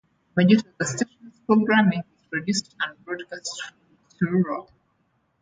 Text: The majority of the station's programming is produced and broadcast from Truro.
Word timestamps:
The 0.33 0.43
majority 0.45 0.67
of 0.71 0.77
the 0.79 0.85
station's 0.85 1.39
programming 1.45 1.99
is 1.99 2.25
produced 2.27 2.75
and 2.83 3.05
broadcast 3.05 3.61
from 3.61 4.09
Truro. 4.17 4.67